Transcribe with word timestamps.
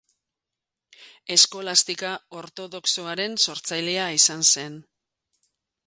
Eskolastika 1.35 2.15
ortodoxoaren 2.41 3.39
sortzailea 3.47 4.09
izan 4.23 4.45
zen. 4.55 4.85